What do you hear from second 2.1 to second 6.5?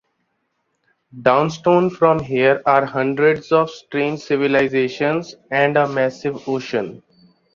here are hundreds of strange civilisations and a massive